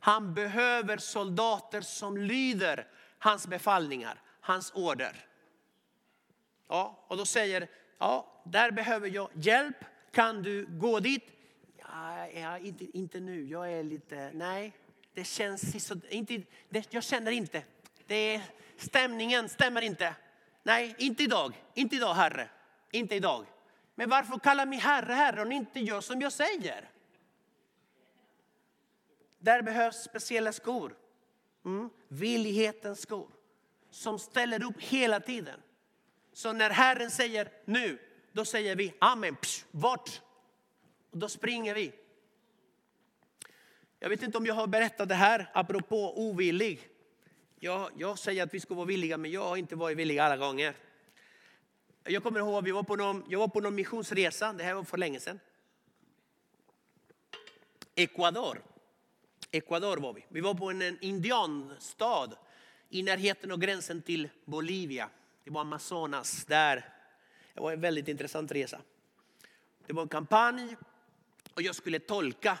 [0.00, 2.86] han behöver soldater som lyder
[3.18, 5.26] hans befallningar, hans order.
[6.68, 9.76] Ja, och då säger, ja, där behöver jag hjälp.
[10.10, 11.24] Kan du gå dit?
[11.76, 14.72] Ja, ja inte, inte nu, jag är lite, nej,
[15.14, 17.62] det känns så, inte, det, jag känner inte.
[18.06, 18.40] Det,
[18.76, 20.14] stämningen stämmer inte.
[20.62, 22.48] Nej, inte idag, inte idag Herre.
[22.90, 23.46] Inte idag.
[23.94, 26.90] Men varför kallar mig Herre, Herre om ni inte gör som jag säger?
[29.38, 30.96] Där behövs speciella skor.
[31.64, 31.90] Mm.
[32.08, 33.30] Villighetens skor.
[33.90, 35.60] Som ställer upp hela tiden.
[36.32, 37.98] Så när Herren säger nu,
[38.32, 40.22] då säger vi amen, psh, vart?
[41.10, 41.92] Och då springer vi.
[44.02, 46.88] Jag vet inte om jag har berättat det här apropå ovillig.
[47.60, 50.36] jag, jag säger att vi ska vara villiga, men jag har inte varit villig alla
[50.36, 50.74] gånger.
[52.04, 54.84] Jag kommer ihåg, vi var på någon, jag var på någon missionsresa, det här var
[54.84, 55.40] för länge sedan.
[57.94, 58.62] Ecuador.
[59.50, 60.26] Ecuador var vi.
[60.28, 62.32] Vi var på en, en indianstad
[62.88, 65.08] i närheten av gränsen till Bolivia.
[65.44, 66.88] Det var Amazonas där.
[67.54, 68.80] Det var en väldigt intressant resa.
[69.86, 70.76] Det var en kampanj
[71.54, 72.58] och jag skulle tolka,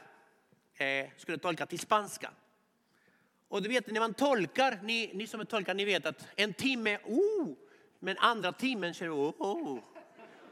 [0.76, 2.30] eh, skulle tolka till spanska.
[3.48, 6.54] Och du vet när man tolkar, ni, ni som är tolkar, ni vet att en
[6.54, 7.48] timme, oh,
[7.98, 9.78] men andra timmen känner man, oh.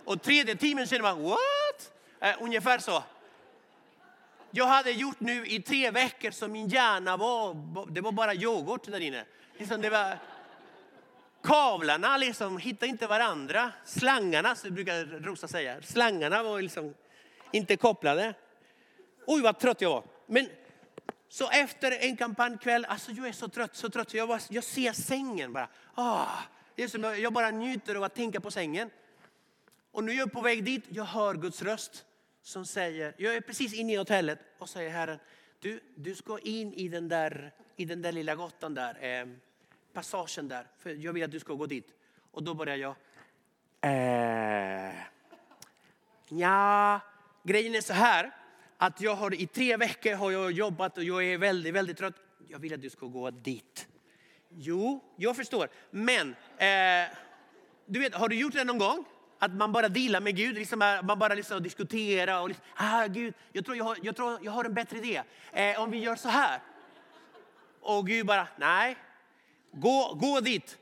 [0.04, 1.92] Och tredje timmen känner man, what?
[2.20, 3.02] Eh, ungefär så.
[4.50, 7.56] Jag hade gjort nu i tre veckor så min hjärna var,
[7.90, 9.24] det var bara yoghurt där inne.
[9.58, 10.18] Liksom det var,
[11.42, 13.72] kavlarna liksom hittade inte varandra.
[13.84, 16.94] Slangarna, så brukar Rosa säga, slangarna var liksom
[17.52, 18.34] inte kopplade.
[19.32, 20.04] Oj vad trött jag var.
[20.26, 20.48] Men
[21.28, 24.14] så efter en kampanjkväll, alltså jag är så trött, så trött.
[24.14, 25.68] Jag, bara, jag ser sängen bara.
[25.94, 26.38] Ah,
[26.74, 28.90] det är som jag bara njuter av att tänka på sängen.
[29.90, 32.04] Och nu är jag på väg dit, jag hör Guds röst
[32.42, 35.18] som säger, jag är precis inne i hotellet och säger Herren,
[35.60, 39.26] du, du ska in i den där, i den där lilla gatan där, eh,
[39.92, 41.88] passagen där, för jag vill att du ska gå dit.
[42.30, 42.94] Och då börjar jag,
[43.80, 44.94] eh,
[46.28, 47.00] ja,
[47.42, 48.39] grejen är så här,
[48.82, 52.14] att jag har i tre veckor har jag jobbat och jag är väldigt, väldigt trött.
[52.48, 53.88] Jag vill att du ska gå dit.
[54.48, 55.68] Jo, jag förstår.
[55.90, 57.16] Men, eh,
[57.86, 59.04] du vet, har du gjort det någon gång?
[59.38, 63.06] Att man bara dealar med Gud, liksom, eh, man bara liksom diskuterar och liksom, ah,
[63.06, 65.22] Gud, jag tror jag har, jag tror jag har en bättre idé.
[65.52, 66.60] Eh, om vi gör så här.
[67.80, 68.96] Och Gud bara, nej,
[69.72, 70.78] gå, gå dit.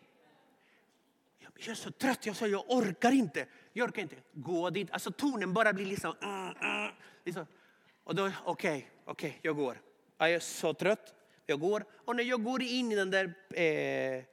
[1.38, 3.46] Jag är så trött, jag jag orkar inte.
[3.72, 4.16] Jag orkar inte.
[4.32, 4.90] Gå dit.
[4.90, 6.92] Alltså tonen bara blir liksom, Mm, mm,
[7.24, 7.46] liksom.
[8.09, 9.81] Och då, okej, okay, okej, okay, jag går.
[10.18, 11.14] Jag är så trött.
[11.47, 11.85] Jag går.
[12.05, 14.25] Och när jag går in i den där eh,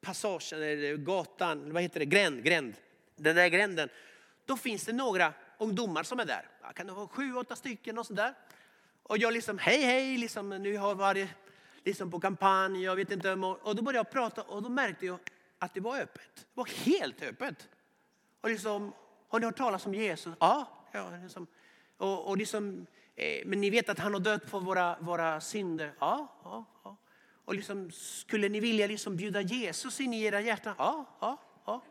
[0.00, 2.74] passagen, eller gatan, vad heter det, gränd, gränd.
[3.16, 3.88] Den där gränden.
[4.46, 6.48] Då finns det några ungdomar som är där.
[6.62, 8.34] Jag kan ha sju, åtta stycken och sådär.
[9.02, 11.28] Och jag liksom, hej, hej, liksom, nu har jag varit
[11.84, 13.32] liksom på kampanj, jag vet inte.
[13.32, 15.18] Och då började jag prata och då märkte jag
[15.58, 16.34] att det var öppet.
[16.34, 17.68] Det var helt öppet.
[18.40, 18.92] Och liksom,
[19.28, 20.34] har ni hört talas om Jesus?
[20.40, 20.86] Ja.
[20.92, 21.46] ja liksom,
[21.96, 25.92] och, och liksom, Eh, men ni vet att han har dött för våra, våra synder.
[25.98, 26.96] Ja, ja, ja.
[27.44, 30.74] Och liksom, skulle ni vilja liksom bjuda Jesus in i era hjärtan?
[30.78, 31.82] Ja, ja, ja.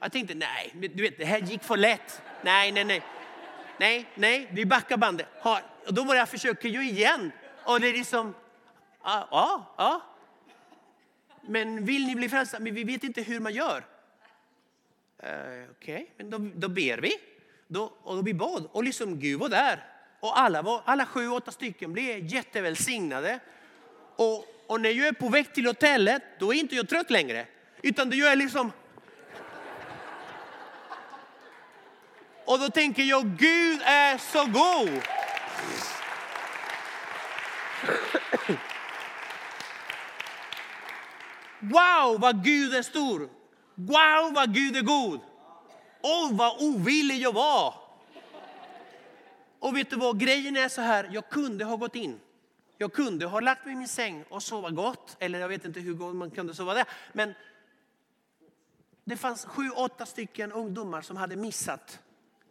[0.00, 2.22] Jag tänkte, nej, du vet, det här gick för lätt.
[2.42, 3.02] Nej, nej, nej.
[3.78, 5.26] Nej, nej, vi backar bandet.
[5.86, 7.32] och då var jag försöka ju igen.
[7.64, 8.34] Och det är liksom,
[9.02, 9.74] ja, ja.
[9.76, 10.02] ja.
[11.42, 12.60] Men vill ni bli frälsta?
[12.60, 13.76] Men vi vet inte hur man gör.
[15.24, 16.06] Uh, Okej, okay.
[16.16, 17.12] men då, då ber vi.
[17.66, 18.68] Då, och då vi bad.
[18.72, 19.95] Och liksom Gud var där.
[20.20, 23.40] Och alla, var, alla sju, åtta stycken blev jättevälsignade.
[24.16, 27.46] Och, och när jag är på väg till hotellet, då är inte jag trött längre.
[27.82, 28.72] Utan då gör jag liksom...
[32.44, 35.02] Och då tänker jag, Gud är så god.
[41.60, 43.28] Wow, vad Gud är stor.
[43.74, 45.20] Wow, vad Gud är god.
[46.02, 47.85] Åh, vad ovillig jag var.
[49.58, 52.20] Och vet du vad, grejen är så här, jag kunde ha gått in.
[52.78, 55.16] Jag kunde ha lagt mig i min säng och sova gott.
[55.18, 56.84] Eller jag vet inte hur gott man kunde sova där.
[57.12, 57.34] Men
[59.04, 62.00] det fanns sju, åtta stycken ungdomar som hade missat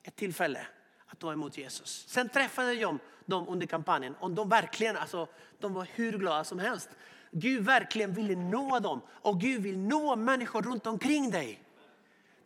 [0.03, 0.67] ett tillfälle
[1.07, 2.05] att ta emot Jesus.
[2.07, 5.27] Sen träffade jag dem under kampanjen och de verkligen, alltså,
[5.59, 6.89] de var hur glada som helst.
[7.31, 11.64] Gud verkligen ville nå dem och Gud vill nå människor runt omkring dig.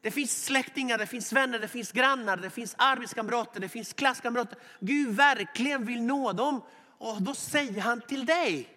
[0.01, 4.59] Det finns släktingar, det finns vänner, det finns grannar, det finns arbetskamrater, det finns klasskamrater.
[4.79, 6.62] Gud verkligen vill nå dem.
[6.97, 8.69] Och då säger han till dig,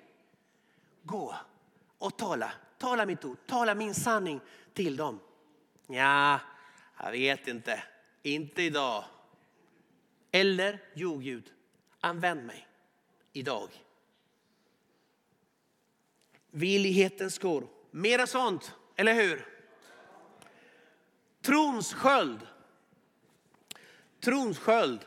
[1.03, 1.37] gå
[1.99, 2.53] och tala.
[2.79, 4.41] Tala mitt ord, tala min sanning
[4.75, 5.21] till dem.
[5.87, 6.41] Ja,
[7.03, 7.83] jag vet inte.
[8.23, 9.05] Inte idag.
[10.31, 11.53] Eller, jo Gud,
[12.01, 12.69] använd mig
[13.33, 13.69] idag.
[16.51, 17.69] Villighetens skor.
[17.91, 19.52] Mera sånt, eller hur?
[21.43, 22.41] Trons sköld.
[24.21, 25.01] Trons sköld.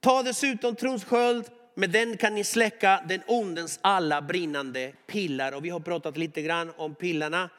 [0.00, 5.52] Ta dessutom trons sköld, med den kan ni släcka den ondens alla brinnande pillar.
[5.52, 7.50] Och vi har pratat lite grann om pillarna.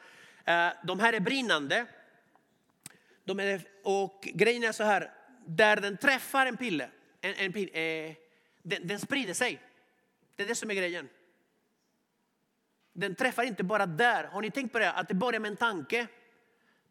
[0.44, 1.86] Eh, de här är brinnande.
[3.24, 5.12] De är, och grejen är så här,
[5.46, 6.88] där den träffar en pille,
[7.20, 8.14] en, en pille eh,
[8.62, 9.60] den, den sprider sig.
[10.36, 11.08] Det är det som är grejen.
[12.92, 14.24] Den träffar inte bara där.
[14.24, 14.92] Har ni tänkt på det?
[14.92, 16.06] Att det börjar med en tanke.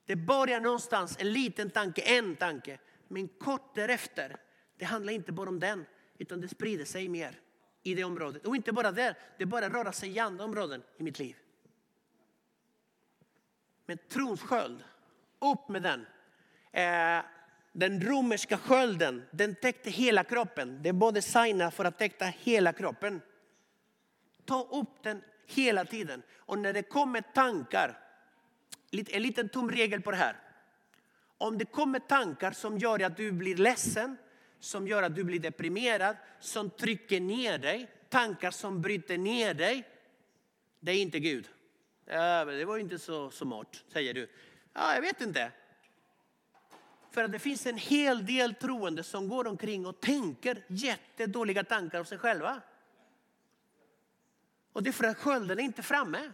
[0.05, 2.79] Det börjar någonstans, en liten tanke, en tanke.
[3.07, 4.37] Men kort därefter,
[4.77, 5.85] det handlar inte bara om den,
[6.17, 7.39] utan det sprider sig mer.
[7.83, 8.45] i det området.
[8.45, 11.35] Och inte bara där, det börjar röra sig i andra områden i mitt liv.
[13.85, 14.83] Men trons sköld,
[15.39, 16.05] upp med den.
[16.71, 17.25] Eh,
[17.71, 20.79] den romerska skölden, den täckte hela kroppen.
[20.83, 23.21] Det är både signa för att täcka hela kroppen.
[24.45, 26.23] Ta upp den hela tiden.
[26.35, 28.02] Och när det kommer tankar,
[28.93, 30.39] en liten tom regel på det här.
[31.37, 34.17] Om det kommer tankar som gör att du blir ledsen,
[34.59, 39.87] som gör att du blir deprimerad, som trycker ner dig, tankar som bryter ner dig.
[40.79, 41.49] Det är inte Gud.
[42.05, 44.29] Ja, det var inte så smart, säger du.
[44.73, 45.51] Ja, jag vet inte.
[47.11, 51.99] För att det finns en hel del troende som går omkring och tänker jättedåliga tankar
[51.99, 52.61] om sig själva.
[54.73, 56.31] Och det är för att skölden är inte framme.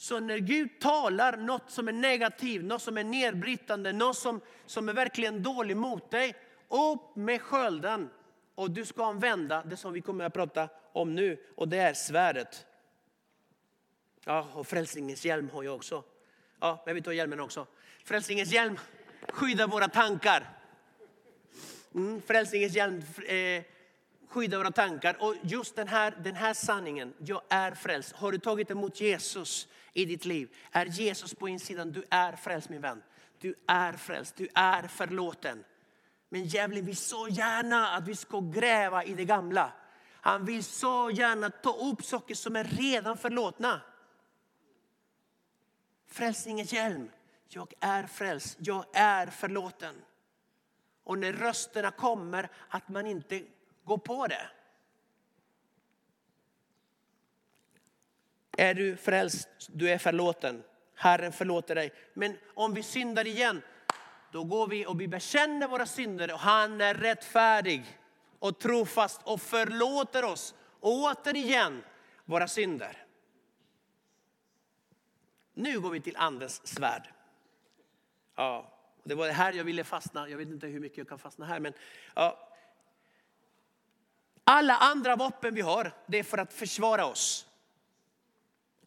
[0.00, 4.88] Så när Gud talar något som är negativt, något som är nedbrytande, något som, som
[4.88, 6.36] är verkligen dåligt mot dig,
[6.68, 8.10] upp med skölden.
[8.54, 11.94] Och du ska använda det som vi kommer att prata om nu, och det är
[11.94, 12.66] svärdet.
[14.24, 16.04] Ja, och frälsningens hjälm har jag också.
[16.60, 17.66] Ja, men vi tar hjälmen också.
[18.04, 18.78] Frälsningens hjälm
[19.28, 20.48] skyddar våra tankar.
[21.94, 23.62] Mm, frälsningens hjälm eh,
[24.28, 25.16] skyddar våra tankar.
[25.20, 28.12] Och just den här, den här sanningen, jag är frälst.
[28.12, 30.56] Har du tagit emot Jesus i ditt liv?
[30.72, 31.92] Är Jesus på insidan?
[31.92, 33.02] Du är frälst min vän.
[33.40, 35.64] Du är frälst, du är förlåten.
[36.28, 39.72] Men djävulen vill så gärna att vi ska gräva i det gamla.
[40.20, 43.80] Han vill så gärna ta upp saker som är redan förlåtna.
[46.06, 47.10] Frälsningens hjälm.
[47.48, 49.94] Jag är frälst, jag är förlåten.
[51.04, 53.42] Och när rösterna kommer, att man inte
[53.84, 54.50] går på det.
[58.60, 60.62] Är du frälst, du är förlåten.
[60.94, 61.92] Herren förlåter dig.
[62.14, 63.62] Men om vi syndar igen,
[64.32, 67.98] då går vi och vi bekänner våra synder och han är rättfärdig
[68.38, 71.84] och trofast och förlåter oss återigen
[72.24, 73.06] våra synder.
[75.54, 77.08] Nu går vi till andens svärd.
[78.36, 80.28] Ja, det var det här jag ville fastna.
[80.28, 81.60] Jag vet inte hur mycket jag kan fastna här.
[81.60, 81.72] Men,
[82.14, 82.48] ja.
[84.44, 87.47] Alla andra vapen vi har, det är för att försvara oss.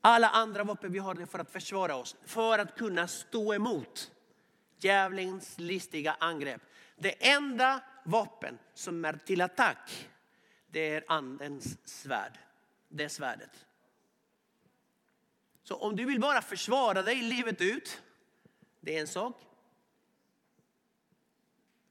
[0.02, 2.16] Alla andra vapen vi har, är för att försvara oss.
[2.26, 4.12] För att kunna stå emot
[4.78, 6.62] djävulens listiga angrepp.
[6.96, 10.10] Det enda vapen som är till attack,
[10.68, 12.40] det är andens svärd.
[12.90, 13.66] Det är svärdet.
[15.64, 18.02] Så om du vill bara försvara dig livet ut,
[18.80, 19.42] det är en sak.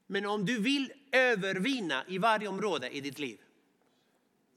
[0.07, 3.41] Men om du vill övervinna i varje område i ditt liv,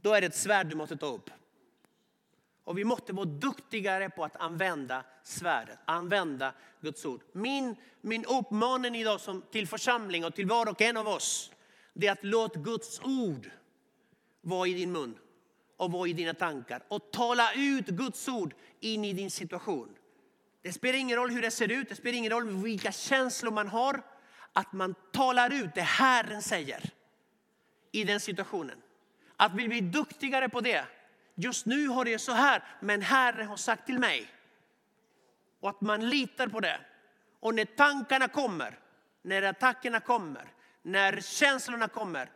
[0.02, 1.30] då är det ett svärd du måste ta upp.
[2.64, 7.22] Och vi måste vara duktigare på att använda svärdet, använda Guds ord.
[7.32, 11.52] Min, min uppmaning idag som, till församling och till var och en av oss,
[11.94, 13.50] det är att låt Guds ord
[14.42, 15.18] vara i din mun
[15.78, 16.84] och vara i dina tankar.
[16.88, 19.96] Och tala ut Guds ord in i din situation.
[20.62, 23.68] Det spelar ingen roll hur det ser ut, det spelar ingen roll vilka känslor man
[23.68, 24.04] har.
[24.54, 26.90] Att man talar ut det Herren säger
[27.92, 28.82] i den situationen.
[29.38, 30.86] Att vi blir duktigare på det.
[31.36, 34.30] Just nu har det så här, men Herren har sagt till mig.
[35.60, 36.80] Och att man litar på det.
[37.40, 38.80] Och när tankarna kommer,
[39.22, 42.30] när attackerna kommer, när känslorna kommer,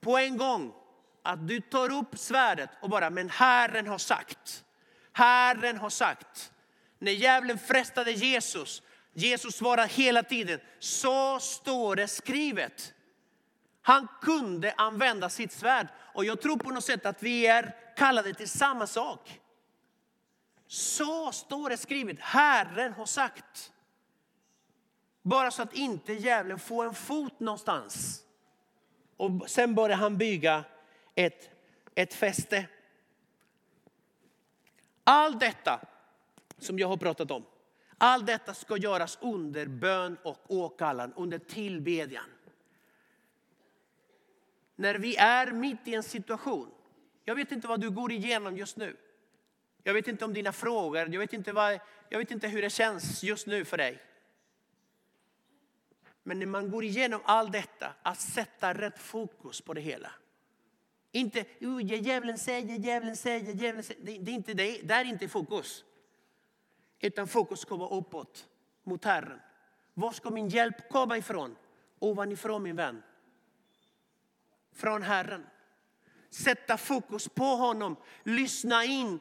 [0.00, 0.74] på en gång
[1.22, 4.64] att du tar upp svärdet och bara, men Herren har sagt.
[5.12, 6.52] Herren har sagt.
[6.98, 8.82] När djävulen frestade Jesus,
[9.12, 12.94] Jesus svarade hela tiden, så står det skrivet.
[13.82, 15.88] Han kunde använda sitt svärd.
[16.14, 19.40] Och jag tror på något sätt att vi är kallade till samma sak.
[20.66, 23.72] Så står det skrivet, Herren har sagt.
[25.22, 28.24] Bara så att inte djävulen får en fot någonstans.
[29.16, 30.64] Och sen börjar han bygga
[31.14, 31.50] ett,
[31.94, 32.66] ett fäste.
[35.04, 35.80] Allt detta
[36.58, 37.44] som jag har pratat om,
[37.98, 42.30] allt detta ska göras under bön och åkallan, under tillbedjan.
[44.76, 46.70] När vi är mitt i en situation,
[47.24, 48.96] jag vet inte vad du går igenom just nu.
[49.82, 52.70] Jag vet inte om dina frågor, jag vet inte, vad, jag vet inte hur det
[52.70, 54.02] känns just nu för dig.
[56.22, 60.10] Men när man går igenom allt detta, att sätta rätt fokus på det hela.
[61.12, 64.00] Inte, oh, djävulen säger, djävulen säger, djävulen säger.
[64.04, 65.84] Det, det, är inte det, det är inte fokus.
[67.00, 68.48] Utan fokus ska vara uppåt,
[68.82, 69.40] mot Herren.
[69.94, 71.56] Var ska min hjälp komma ifrån?
[71.98, 73.02] Ovanifrån min vän.
[74.72, 75.46] Från Herren.
[76.34, 79.20] Sätta fokus på honom, lyssna in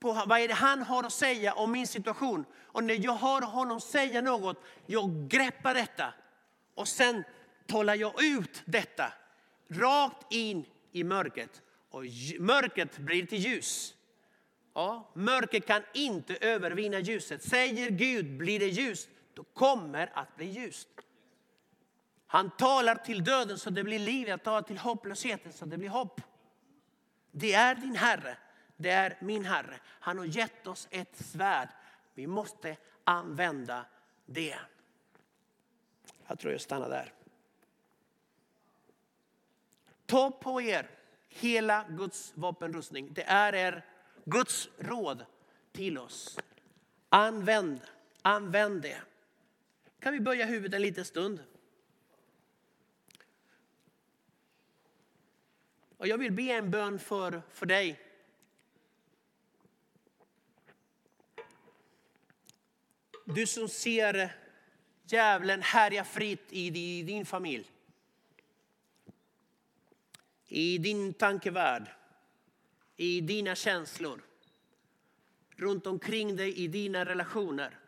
[0.00, 2.44] på vad är det han har att säga om min situation.
[2.56, 6.14] Och när jag hör honom säga något, jag greppar detta.
[6.74, 7.24] Och sen
[7.66, 9.12] talar jag ut detta
[9.68, 12.04] rakt in i mörkret och
[12.38, 13.94] mörkret blir till ljus.
[14.74, 17.42] Ja, mörker kan inte övervinna ljuset.
[17.42, 20.88] Säger Gud blir det ljust, då kommer att bli ljust.
[22.26, 24.28] Han talar till döden så det blir liv.
[24.28, 26.20] Han talar till hopplösheten så det blir hopp.
[27.30, 28.36] Det är din Herre.
[28.76, 29.80] Det är min Herre.
[29.86, 31.68] Han har gett oss ett svärd.
[32.14, 33.86] Vi måste använda
[34.26, 34.56] det.
[36.26, 37.12] Jag tror jag stannar där.
[40.06, 40.90] Ta på er
[41.28, 43.12] hela Guds vapenrustning.
[43.12, 43.84] Det är er
[44.24, 45.24] Guds råd
[45.72, 46.38] till oss.
[47.08, 47.80] Använd,
[48.22, 49.00] använd det.
[50.00, 51.40] Kan vi böja huvudet en liten stund?
[56.00, 58.00] Och jag vill be en bön för, för dig.
[63.24, 64.36] Du som ser
[65.04, 66.70] djävulen härja fritt i
[67.02, 67.70] din familj.
[70.46, 71.90] I din tankevärld.
[72.96, 74.22] I dina känslor.
[75.56, 77.78] Runt omkring dig i dina relationer.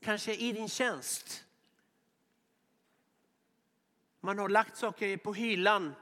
[0.00, 1.44] Kanske i din tjänst.
[4.20, 5.94] Man har lagt saker på hyllan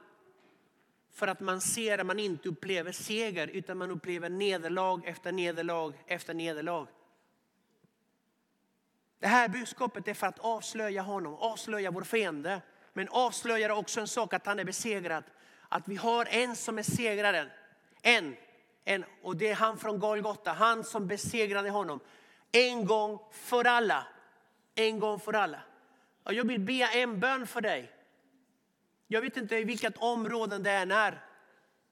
[1.15, 5.93] för att man ser att man inte upplever seger utan man upplever nederlag efter nederlag
[6.07, 6.87] efter nederlag.
[9.19, 12.63] Det här budskapet är för att avslöja honom, avslöja vår fiende.
[12.93, 15.25] Men avslöjar också en sak att han är besegrad.
[15.69, 17.49] Att vi har en som är segraren.
[18.03, 18.37] En,
[18.85, 22.01] en och det är han från Golgata, han som besegrade honom.
[22.53, 24.07] En gång för alla.
[24.75, 25.61] En gång för alla.
[26.23, 27.94] Och jag vill be en bön för dig.
[29.07, 31.25] Jag vet inte i vilket område det än är.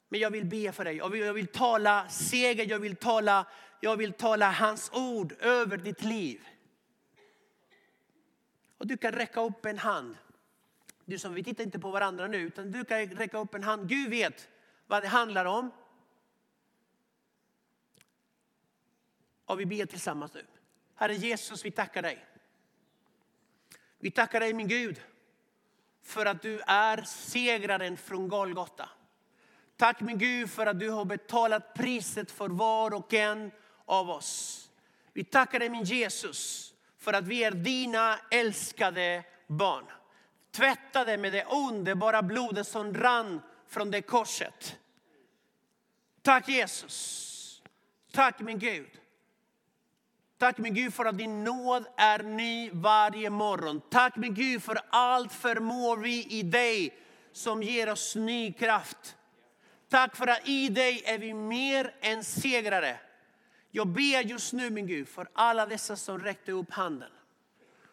[0.09, 0.97] Men jag vill be för dig.
[0.97, 3.47] Jag vill, jag vill tala seger, jag vill tala,
[3.81, 6.47] jag vill tala hans ord över ditt liv.
[8.79, 10.17] Och du kan räcka upp en hand.
[11.05, 13.89] Du som, vi tittar inte på varandra nu, utan du kan räcka upp en hand.
[13.89, 14.49] Gud vet
[14.87, 15.71] vad det handlar om.
[19.45, 20.47] Och vi ber tillsammans nu.
[20.95, 22.27] Herre Jesus, vi tackar dig.
[23.99, 25.01] Vi tackar dig min Gud
[26.03, 28.89] för att du är segraren från Golgata.
[29.77, 33.51] Tack min Gud för att du har betalat priset för var och en
[33.85, 34.59] av oss.
[35.13, 39.85] Vi tackar dig min Jesus för att vi är dina älskade barn.
[40.51, 44.79] Tvättade med det underbara blodet som rann från det korset.
[46.23, 47.63] Tack Jesus.
[48.13, 49.02] Tack min Gud.
[50.43, 53.81] Tack min Gud för att din nåd är ny varje morgon.
[53.91, 56.95] Tack min Gud för allt förmår vi i dig
[57.33, 59.17] som ger oss ny kraft.
[59.91, 62.97] Tack för att i dig är vi mer än segrare.
[63.71, 67.11] Jag ber just nu min Gud för alla dessa som räckte upp handen.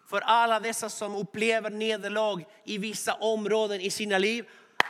[0.08, 4.46] För alla dessa som upplever nederlag i vissa områden i sina liv.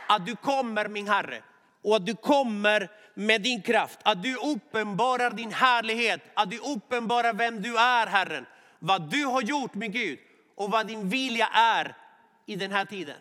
[0.08, 1.42] Att du kommer min Herre
[1.82, 3.98] och att du kommer med din kraft.
[4.02, 8.46] Att du uppenbarar din härlighet, att du uppenbarar vem du är Herren.
[8.78, 10.18] Vad du har gjort med Gud
[10.54, 11.96] och vad din vilja är
[12.46, 13.16] i den här tiden.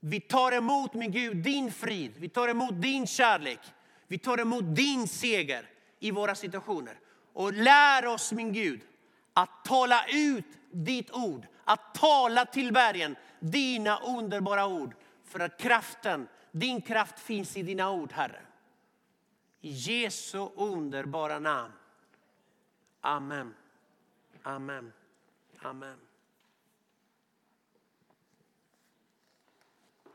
[0.00, 3.60] Vi tar emot min Gud din frid, vi tar emot din kärlek.
[4.06, 5.66] Vi tar emot din seger
[6.00, 6.98] i våra situationer.
[7.32, 8.80] Och lär oss min Gud
[9.32, 11.46] att tala ut ditt ord.
[11.64, 14.94] Att tala till bergen dina underbara ord.
[15.28, 18.46] För att kraften, din kraft finns i dina ord Herre.
[19.60, 21.72] I Jesu underbara namn.
[23.00, 23.54] Amen.
[24.42, 24.92] Amen.
[25.62, 25.98] Amen.